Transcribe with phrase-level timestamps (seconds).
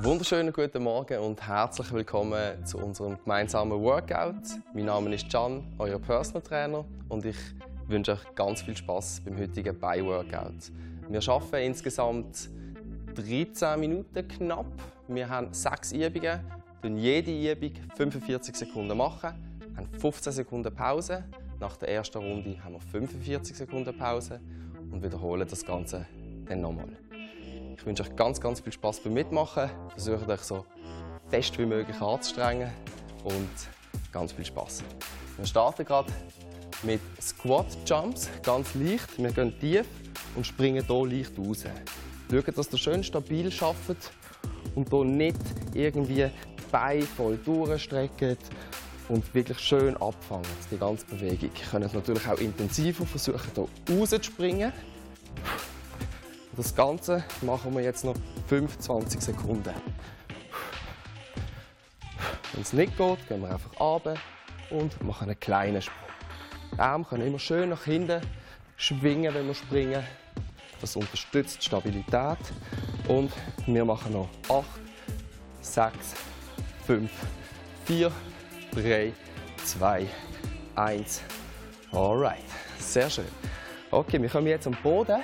[0.00, 4.36] Wunderschönen guten Morgen und herzlich willkommen zu unserem gemeinsamen Workout.
[4.72, 7.36] Mein Name ist Can, euer Personal Trainer und ich
[7.88, 10.70] wünsche euch ganz viel Spaß beim heutigen Bei-Workout.
[11.08, 12.48] Wir arbeiten insgesamt
[13.16, 14.66] 13 Minuten knapp.
[15.08, 16.40] Wir haben sechs Übungen,
[16.96, 19.34] jede Übung 45 Sekunden machen,
[19.76, 21.24] haben 15 Sekunden Pause.
[21.58, 24.40] Nach der ersten Runde haben wir 45 Sekunden Pause
[24.92, 26.06] und wiederholen das Ganze
[26.46, 26.96] dann nochmal.
[27.78, 29.70] Ich wünsche euch ganz, ganz viel Spaß beim Mitmachen.
[29.90, 30.66] Versucht euch so
[31.30, 32.70] fest wie möglich anzustrengen
[33.22, 33.48] und
[34.12, 34.82] ganz viel Spaß.
[35.36, 36.12] Wir starten gerade
[36.82, 39.16] mit Squat Jumps, ganz leicht.
[39.16, 39.86] Wir gehen tief
[40.34, 41.64] und springen hier leicht raus.
[42.30, 44.10] Schaut, dass ihr schön stabil arbeitet
[44.74, 45.36] und hier nicht
[45.72, 46.30] irgendwie die
[46.72, 48.38] Beine voll durchstreckt
[49.08, 51.50] und wirklich schön abfangen, die ganze Bewegung.
[51.54, 54.72] Ihr könnt natürlich auch intensiver versuchen, hier rauszuspringen.
[56.58, 58.16] Das Ganze machen wir jetzt noch
[58.48, 59.72] 25 Sekunden.
[62.52, 64.16] Wenn es nicht geht, gehen wir einfach runter
[64.70, 66.10] und machen einen kleinen Sprung.
[66.74, 68.22] Die Arme können immer schön nach hinten
[68.76, 70.02] schwingen, wenn wir springen.
[70.80, 72.38] Das unterstützt die Stabilität.
[73.06, 73.30] Und
[73.66, 74.64] wir machen noch 8,
[75.60, 75.96] 6,
[76.88, 77.08] 5,
[77.84, 78.12] 4,
[78.72, 79.12] 3,
[79.64, 80.06] 2,
[80.74, 81.22] 1.
[81.92, 82.42] Alright,
[82.80, 83.28] sehr schön.
[83.92, 85.22] Okay, wir kommen jetzt am Boden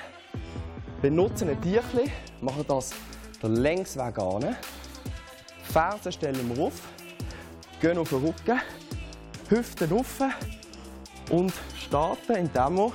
[1.04, 2.10] benutzen ein Tierchen,
[2.40, 2.94] machen das
[3.42, 4.56] den Längsweg an.
[5.64, 6.80] Fersen stellen wir auf,
[7.78, 8.58] gehen auf den Rücken,
[9.50, 10.22] Hüften auf
[11.30, 12.92] und starten, indem wir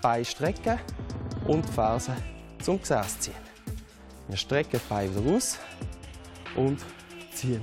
[0.00, 0.78] Beine strecken
[1.46, 2.14] und die Fersen
[2.62, 3.34] zum Gesäß ziehen.
[4.28, 5.58] Wir strecken die Beine wieder aus
[6.56, 6.80] und
[7.34, 7.60] ziehen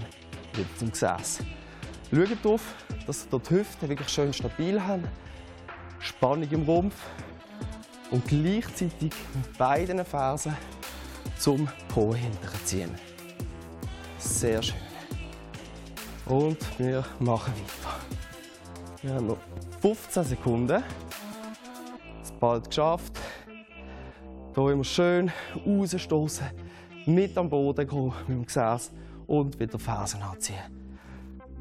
[0.53, 1.39] wieder zum Gesäß.
[2.13, 2.61] Schaut darauf,
[3.07, 5.07] dass ihr die Hüften wirklich schön stabil haben.
[5.97, 6.93] Spannung im Rumpf,
[8.11, 10.55] und gleichzeitig mit beiden Fersen
[11.37, 12.91] zum Po hinterziehen.
[14.17, 14.75] Sehr schön.
[16.25, 17.95] Und wir machen weiter.
[19.01, 19.37] Wir haben noch
[19.81, 20.83] 15 Sekunden.
[22.21, 23.19] Es bald geschafft.
[24.53, 25.31] Hier immer schön
[25.65, 26.45] rausstoßen,
[27.05, 28.91] mit am Boden gehen mit dem Gesäß
[29.25, 30.59] und wieder Fersen anziehen.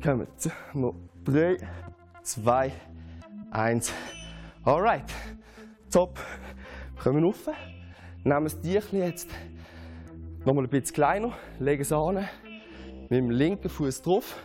[0.02, 0.26] Kommen
[0.74, 0.94] noch
[1.24, 1.56] 3,
[2.22, 2.72] 2,
[3.52, 3.92] 1.
[4.64, 5.04] Alright.
[5.90, 6.20] Top.
[6.94, 7.48] Wir kommen rauf.
[8.22, 9.28] Nehmen das Tierchen jetzt
[10.44, 12.28] noch mal ein bisschen kleiner, legen es an,
[13.08, 14.36] mit dem linken Fuß drauf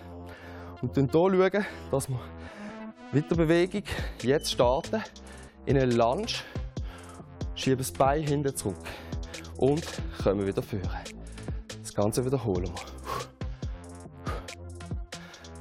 [0.81, 2.19] und dann hier schauen, dass wir
[3.11, 3.83] mit der Bewegung
[4.23, 5.03] jetzt starten
[5.67, 6.25] in eine Lunge,
[7.53, 8.77] schieben das Bein hinten zurück
[9.57, 9.85] und
[10.23, 10.89] kommen wieder führen.
[11.79, 12.71] Das Ganze wiederholen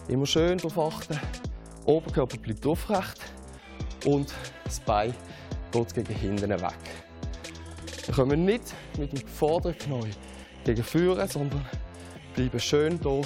[0.08, 0.14] wir.
[0.14, 1.20] Immer schön darauf achten,
[1.84, 3.20] Oberkörper bleibt aufrecht
[4.06, 4.32] und
[4.64, 5.14] das Bein
[5.74, 6.74] geht gegen hinten weg.
[8.06, 8.62] Wir kommen nicht
[8.96, 10.10] mit dem vorderen Knie
[10.64, 11.66] gegen Führen, sondern
[12.34, 13.24] bleiben schön hier in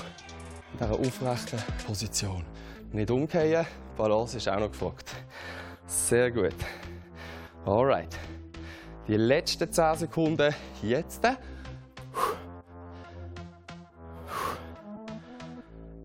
[0.78, 2.44] dieser aufrechten Position.
[2.92, 3.66] Nicht umkehren,
[3.96, 5.10] Balance ist auch noch gefragt.
[5.86, 6.54] Sehr gut.
[7.66, 8.16] Alright.
[9.06, 11.24] Die letzten 10 Sekunden jetzt.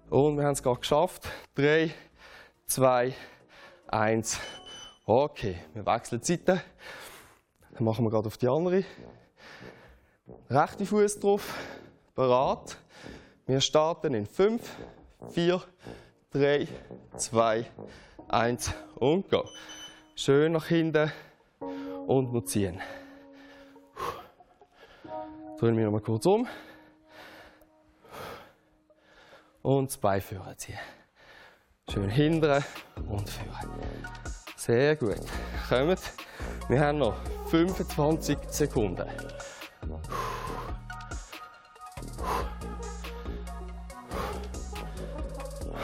[0.09, 1.29] Und wir haben es gerade geschafft.
[1.55, 1.91] 3,
[2.67, 3.13] 2,
[3.87, 4.39] 1.
[5.05, 6.61] Okay, wir wechseln die Seite.
[7.73, 8.85] Dann machen wir gerade auf die andere.
[10.49, 11.53] Rechte Fuß drauf,
[12.15, 12.77] bereit.
[13.45, 14.61] Wir starten in 5,
[15.31, 15.61] 4,
[16.31, 16.67] 3,
[17.17, 17.65] 2,
[18.29, 19.43] 1 und go.
[20.15, 21.11] Schön nach hinten
[22.07, 22.79] und noch ziehen.
[25.59, 26.47] Drehen wir noch mal kurz um.
[29.61, 30.79] Und das Bein führen ziehen.
[31.89, 32.63] Schön hindern
[33.09, 34.32] und führen.
[34.66, 35.18] Sehr gut.
[35.68, 36.00] Kommt.
[36.69, 37.16] Wir haben noch
[37.51, 39.06] 25 Sekunden.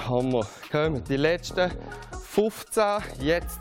[0.07, 0.47] Hammer.
[0.71, 1.03] Kommen.
[1.03, 1.71] Die letzten
[2.23, 3.59] 15 jetzt.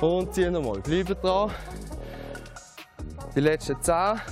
[0.00, 0.80] Und ziehen nochmal.
[0.80, 1.50] Bleiben dran.
[3.34, 4.22] Die letzten 10.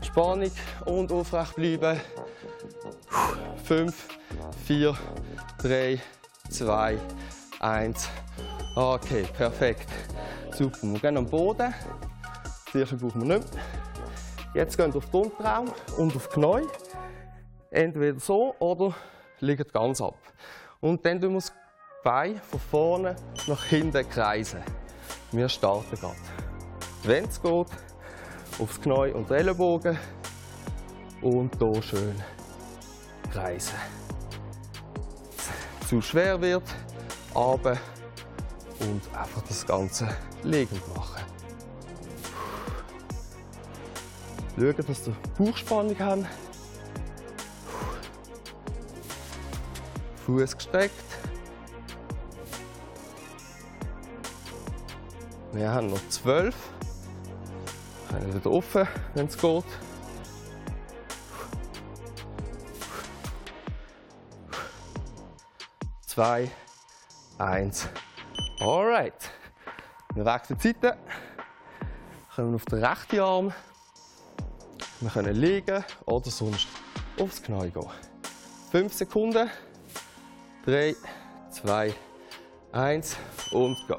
[0.00, 0.52] Spannung
[0.84, 2.00] und aufrecht bleiben.
[3.64, 3.94] 5,
[4.64, 4.96] 4,
[5.58, 6.00] 3,
[6.50, 6.98] 2,
[7.58, 8.08] 1.
[8.76, 9.88] Okay, perfekt.
[10.50, 10.78] Super.
[10.82, 11.72] Wir gehen am Boden.
[12.66, 13.62] Das erste brauchen wir nicht mehr.
[14.52, 16.66] Jetzt gehen wir auf den Unterarm und auf die Knie.
[17.70, 18.92] Entweder so oder
[19.38, 20.16] liegen ganz ab.
[20.80, 21.52] Und dann tun wir das
[22.02, 23.16] Bein von vorne
[23.46, 24.60] nach hinten kreisen.
[25.30, 26.16] Wir starten gerade.
[27.04, 27.68] Wenn es geht,
[28.58, 29.96] aufs Knie und die Ellenbogen.
[31.22, 32.20] Und hier schön
[33.32, 33.78] kreisen.
[35.88, 36.64] Zu schwer wird,
[37.34, 37.78] aber
[38.84, 40.08] und einfach das Ganze
[40.42, 41.22] liegend machen.
[44.56, 46.26] Schauen, dass ihr Bauchspannung habt.
[50.26, 50.94] Fuß gestreckt.
[55.52, 56.54] Wir haben noch zwölf.
[58.08, 59.64] Können wieder offen, wenn es geht.
[66.06, 66.50] Zwei,
[67.38, 67.88] eins.
[68.60, 69.30] Alright.
[70.14, 70.96] Wir wechseln die Seite.
[72.34, 73.52] Kommen auf den rechten Arm.
[75.00, 76.68] Wir können liegen oder sonst
[77.18, 77.90] aufs Knie gehen.
[78.70, 79.50] Fünf Sekunden.
[80.64, 80.94] Drei,
[81.50, 81.94] zwei,
[82.70, 83.16] eins
[83.50, 83.96] und go.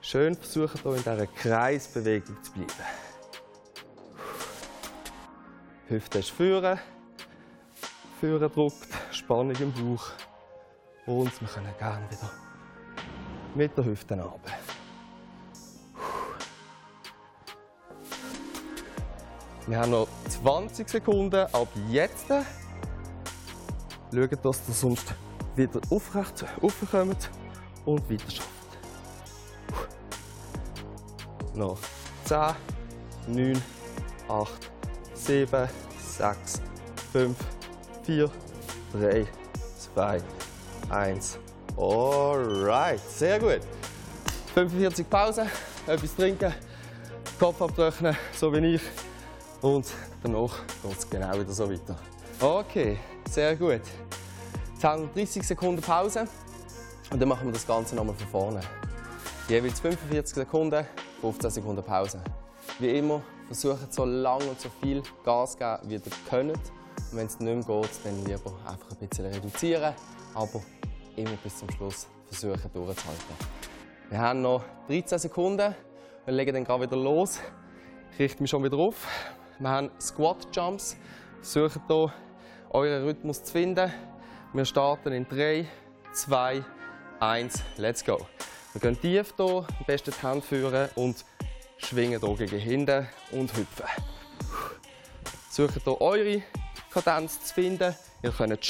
[0.00, 2.72] Schön versuchen hier in dieser Kreisbewegung zu bleiben.
[5.88, 6.78] Hüfte ist führen.
[8.20, 10.06] Führen drückt, Spannung im Bauch.
[11.06, 12.30] Und wir können gerne wieder
[13.54, 14.52] mit der Hüfte runter.
[19.66, 22.26] Wir haben noch 20 Sekunden ab jetzt.
[24.12, 25.14] Schaut, dass ihr sonst
[25.54, 27.30] wieder aufrecht aufkommt
[27.84, 28.48] und weiter schafft.
[31.54, 31.78] Noch
[32.24, 32.54] 10,
[33.28, 33.62] 9,
[34.28, 34.70] 8,
[35.14, 35.68] 7,
[35.98, 36.62] 6,
[37.12, 37.36] 5,
[38.04, 38.30] 4,
[38.92, 39.26] 3,
[39.94, 40.22] 2,
[40.90, 41.38] 1.
[41.80, 43.60] Alright, sehr gut.
[44.52, 45.46] 45 Pause,
[45.86, 46.52] etwas trinken,
[47.38, 48.82] Kopf abtrocknen, so wie ich.
[49.62, 49.86] Und
[50.22, 51.96] danach geht es genau wieder so weiter.
[52.38, 52.98] Okay,
[53.30, 53.80] sehr gut.
[54.74, 56.28] Jetzt haben wir 30 Sekunden Pause
[57.12, 58.60] und dann machen wir das Ganze nochmal von vorne.
[59.48, 60.84] Jeweils 45 Sekunden,
[61.22, 62.22] 15 Sekunden Pause.
[62.78, 66.52] Wie immer, versucht so lange und so viel Gas zu geben, wie ihr könnt.
[66.52, 69.94] Und wenn es nicht mehr geht, dann lieber einfach ein bisschen reduzieren,
[70.34, 70.60] aber
[71.16, 73.34] immer bis zum Schluss versuchen durchzuhalten.
[74.08, 75.74] Wir haben noch 13 Sekunden
[76.26, 77.40] und legen dann gerade wieder los.
[78.12, 79.06] Ich richte mich schon wieder auf.
[79.58, 80.96] Wir haben Squat Jumps.
[81.42, 82.12] Versucht hier
[82.70, 83.92] euren Rhythmus zu finden.
[84.52, 85.66] Wir starten in 3,
[86.12, 86.64] 2,
[87.20, 88.18] 1, let's go.
[88.72, 91.24] Wir gehen tief hier, am besten die Hände führen und
[91.78, 93.86] schwingen hier gegen hinten und hüpfen.
[95.50, 96.42] Sucht hier eure
[96.92, 97.94] Kadenz zu finden.
[98.22, 98.64] Ihr könnt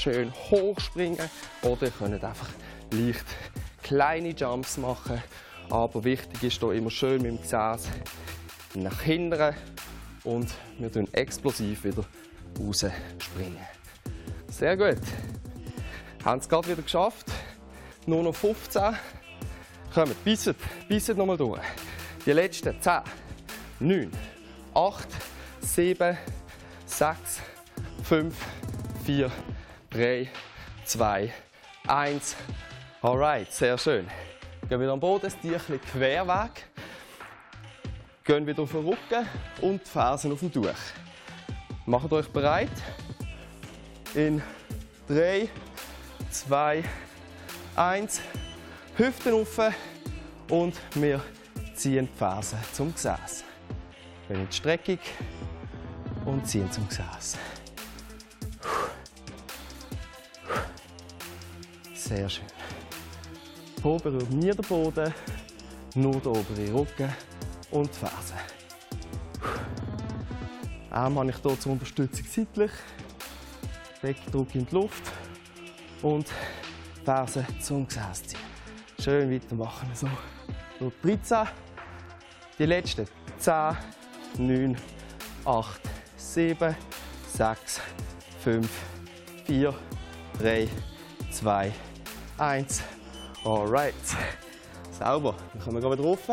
[0.00, 1.28] schön hoch springen
[1.62, 2.48] oder ihr könnt einfach
[2.90, 3.26] leicht
[3.82, 5.22] kleine Jumps machen.
[5.68, 7.88] Aber wichtig ist hier immer schön mit dem Gesäß
[8.74, 9.54] nach hinten
[10.24, 10.48] und
[10.78, 12.04] wir tun explosiv wieder
[12.58, 13.58] rausspringen.
[14.48, 15.02] Sehr gut.
[16.24, 17.26] Haben es gerade wieder geschafft.
[18.06, 18.82] Nur noch 15.
[19.94, 20.56] Kommt, bisset,
[20.88, 21.60] bisset nochmal durch.
[22.24, 23.00] Die letzten 10,
[23.80, 24.10] 9,
[24.74, 25.08] 8,
[25.60, 26.16] 7,
[26.86, 27.40] 6,
[28.04, 28.34] 5,
[29.04, 29.30] 4,
[29.90, 30.28] 3,
[30.84, 31.32] 2,
[31.88, 32.36] 1.
[33.02, 34.06] Alright, sehr schön.
[34.68, 36.64] Gehen wieder am Boden, das Tierchen querweg.
[38.24, 39.26] Gehen wieder auf den Rücken
[39.60, 40.68] und die Fersen auf dem Tuch.
[41.86, 42.70] Macht euch bereit.
[44.14, 44.40] In
[45.08, 45.48] 3,
[46.30, 46.84] 2,
[47.74, 48.20] 1.
[48.96, 49.58] Hüften auf
[50.50, 51.20] und wir
[51.74, 53.44] ziehen die Fersen zum Gesäß.
[54.28, 54.98] Gehen in die Streckung
[56.26, 57.38] und ziehen zum Gesäß.
[62.10, 62.44] Sehr schön.
[63.80, 65.14] Po berührt nie den Boden,
[65.94, 67.08] nur der obere Rücken
[67.70, 68.36] und die Fersen.
[70.90, 72.72] Arm habe ich hier zur Unterstützung seitlich.
[74.02, 75.04] Beckendruck in die Luft
[76.02, 76.26] und
[77.04, 78.40] Fersen zum Gesäß ziehen.
[78.98, 79.88] Schön weitermachen.
[79.94, 80.08] So,
[80.80, 81.46] so 13.
[82.58, 83.06] Die letzten
[83.38, 83.76] 10,
[84.36, 84.76] 9,
[85.44, 85.80] 8,
[86.16, 86.74] 7,
[87.36, 87.80] 6,
[88.42, 88.68] 5,
[89.46, 89.74] 4,
[90.40, 90.68] 3,
[91.30, 91.72] 2,
[92.40, 92.82] 1.
[93.44, 93.94] Alright.
[94.98, 95.34] Sauber.
[95.52, 96.26] Dann kommen wir wieder rauf.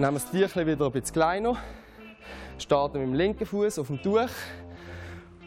[0.00, 1.56] Nehmen das Tierchen wieder ein bisschen kleiner.
[2.58, 4.28] Starten mit dem linken Fuß auf dem Tuch.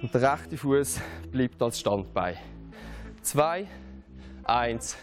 [0.02, 1.02] Und der rechte Fuß
[1.32, 2.38] bleibt als Standbein.
[3.24, 3.68] Zwei,
[4.46, 4.96] eins.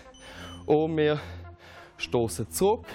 [0.64, 1.20] Und wir
[1.98, 2.86] stoßen zurück.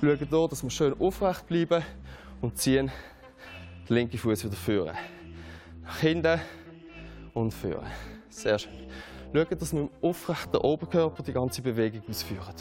[0.00, 1.82] Schauen hier, dass wir schön aufrecht bleiben
[2.40, 2.90] und ziehen
[3.86, 4.96] den linken Fuß wieder führen.
[5.82, 6.40] Nach hinten
[7.34, 7.86] und führen.
[8.30, 8.72] Sehr schön.
[9.34, 12.54] Schaut, dass wir mit dem aufrechten Oberkörper die ganze Bewegung ausführen.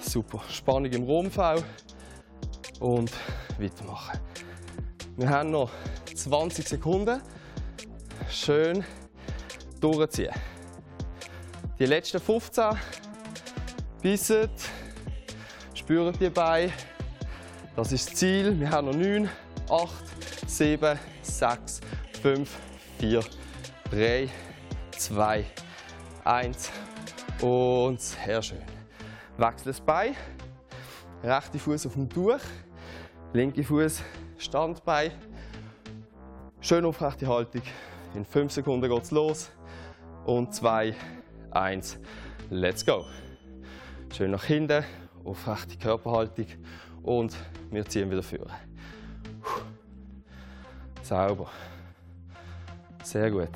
[0.00, 0.40] Super.
[0.48, 1.38] Spannung im Rumpf
[2.80, 3.12] und
[3.58, 4.18] weitermachen.
[5.18, 5.70] Wir haben noch
[6.14, 7.20] 20 Sekunden.
[8.30, 8.82] Schön
[9.78, 10.32] durchziehen.
[11.78, 12.64] Die letzten 15.
[14.00, 14.48] Bissen.
[15.74, 16.72] Spüren die Beine.
[17.76, 18.58] Das ist das Ziel.
[18.58, 19.28] Wir haben noch 9,
[19.68, 19.92] 8,
[20.46, 21.80] 7, 6,
[22.22, 22.58] 5,
[23.00, 23.20] 4,
[23.90, 24.30] 3,
[24.98, 25.44] 2,
[26.24, 26.72] 1
[27.40, 28.62] und sehr schön.
[29.36, 30.14] Wechsel das Bein.
[31.22, 32.40] Rechte Fuß auf dem Tuch.
[33.32, 34.02] Linke Fuß,
[34.38, 35.12] Standbein.
[36.60, 37.62] Schön aufrechte Haltung.
[38.14, 39.50] In 5 Sekunden geht es los.
[40.26, 40.94] Und 2,
[41.52, 41.98] 1,
[42.50, 43.04] let's go.
[44.12, 44.84] Schön nach hinten,
[45.24, 46.46] aufrechte Körperhaltung.
[47.02, 47.36] Und
[47.70, 48.50] wir ziehen wieder vor.
[51.02, 51.48] Sauber.
[53.04, 53.48] Sehr gut.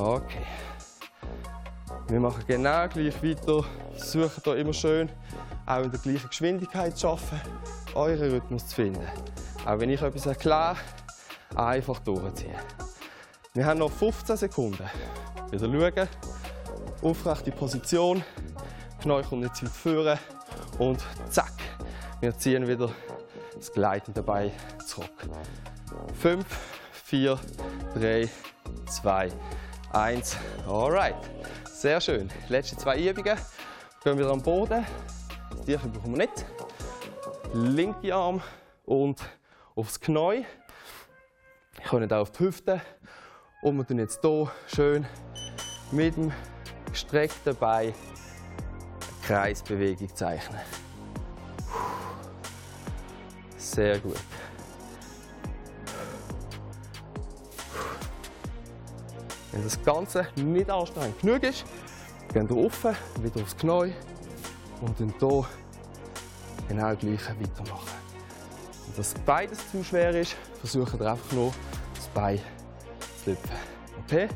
[0.00, 0.46] Okay.
[2.08, 3.62] Wir machen genau gleich weiter.
[3.92, 5.10] Versuchen hier immer schön,
[5.66, 7.40] auch in der gleichen Geschwindigkeit zu arbeiten,
[7.94, 9.06] euren Rhythmus zu finden.
[9.66, 10.76] Auch wenn ich etwas erkläre,
[11.54, 12.54] einfach durchziehen.
[13.52, 14.88] Wir haben noch 15 Sekunden.
[15.50, 16.08] Wieder schauen.
[17.02, 18.24] Aufrechte Position.
[19.02, 20.18] Knie kommt nicht weit führen.
[20.78, 21.52] Und zack.
[22.20, 22.90] Wir ziehen wieder
[23.54, 24.50] das gleitende Bein
[24.86, 25.28] zurück.
[26.14, 26.46] 5,
[27.04, 27.38] 4,
[27.96, 28.28] 3,
[28.86, 29.32] 2,
[29.92, 30.36] 1.
[30.68, 31.16] Alright.
[31.64, 32.30] Sehr schön.
[32.48, 33.36] Letzte zwei Übungen.
[34.04, 34.86] Gehen wieder am Boden.
[35.50, 36.44] Das Tierchen brauchen wir nicht.
[37.52, 38.40] Linke Arm
[38.84, 39.20] und
[39.74, 40.46] aufs Knie.
[41.84, 42.80] Kann nicht auch auf die Hüfte.
[43.62, 45.06] Und wir tun jetzt hier schön
[45.90, 46.32] mit dem
[46.90, 47.94] gestreckten Bein eine
[49.26, 50.60] Kreisbewegung zeichnen.
[53.56, 54.16] Sehr gut.
[59.52, 61.64] Wenn das Ganze nicht anstrengend genug ist,
[62.32, 63.92] gehen wir offen, wieder aufs Knie
[64.80, 65.46] und dann hier
[66.68, 68.00] genau gleich weitermachen.
[68.86, 71.52] Wenn das beides zu schwer ist, versuchen wir einfach nur
[71.94, 72.40] das Bein
[73.22, 73.56] zu lüpfen.
[74.04, 74.28] Okay?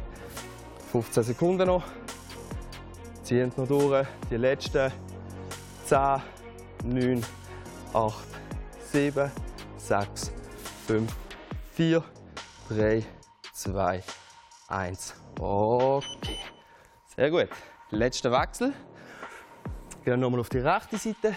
[0.90, 1.84] 15 Sekunden noch.
[3.22, 4.06] Ziehen noch durch.
[4.30, 4.92] Die letzten
[5.86, 6.20] 10,
[6.84, 7.24] 9,
[7.92, 8.14] 8,
[8.92, 9.30] 7,
[9.78, 10.32] 6,
[10.86, 11.12] 5,
[11.72, 12.04] 4,
[12.68, 13.04] 3,
[13.52, 14.02] 2,
[14.68, 15.14] 1.
[15.38, 16.38] Okay.
[17.14, 17.48] Sehr gut.
[17.90, 18.72] Letzter Wechsel.
[20.04, 21.36] Gehen nochmal auf die rechte Seite.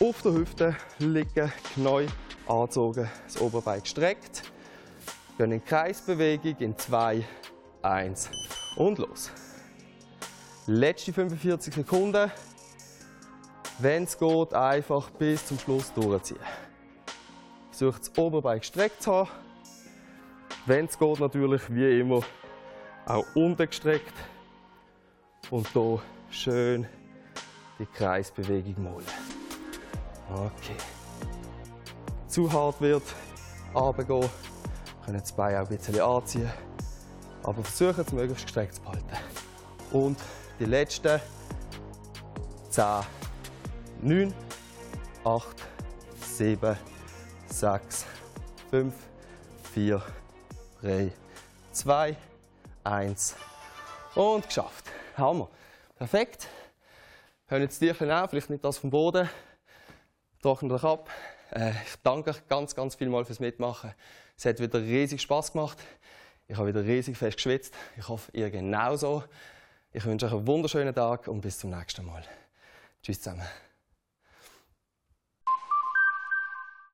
[0.00, 2.06] Auf der Hüfte liegen, Knie
[2.46, 4.42] angezogen, das Oberbein gestreckt.
[5.38, 7.24] Gehen in Kreisbewegung in 2,
[7.82, 8.30] 1
[8.76, 9.30] und los.
[10.66, 12.30] Letzte 45 Sekunden.
[13.78, 16.38] Wenn es geht, einfach bis zum Schluss durchziehen.
[17.70, 19.30] Versucht das Oberbein gestreckt zu haben.
[20.64, 22.20] Wenn es geht, natürlich wie immer
[23.06, 24.14] auch unten gestreckt.
[25.50, 26.00] Und hier
[26.30, 26.86] schön
[27.78, 29.06] die Kreisbewegung malen.
[30.30, 30.76] Okay.
[32.28, 33.02] Zu hart wird,
[33.74, 34.30] runtergehen.
[35.04, 36.50] Können das Bein auch ein bisschen anziehen.
[37.42, 39.16] Aber versuchen es möglichst gestreckt zu behalten.
[39.90, 40.18] Und
[40.60, 41.20] die letzten
[42.70, 42.84] 10,
[44.00, 44.32] 9,
[45.24, 45.56] 8,
[46.20, 46.76] 7,
[47.46, 48.06] 6,
[48.70, 48.94] 5,
[49.74, 50.02] 4,
[50.82, 51.12] 3,
[51.70, 52.16] 2,
[52.82, 53.36] 1
[54.16, 54.84] und geschafft.
[55.16, 55.48] Hammer.
[55.96, 56.48] Perfekt.
[57.46, 59.28] Hören jetzt Tierchen an, vielleicht nicht das vom Boden.
[60.42, 61.08] Trocknet euch ab.
[61.52, 63.94] Äh, ich danke euch ganz, ganz viel mal fürs Mitmachen.
[64.36, 65.78] Es hat wieder riesig Spaß gemacht.
[66.48, 67.72] Ich habe wieder riesig fest geschwitzt.
[67.96, 69.22] Ich hoffe, ihr genauso.
[69.92, 72.24] Ich wünsche euch einen wunderschönen Tag und bis zum nächsten Mal.
[73.02, 73.46] Tschüss zusammen.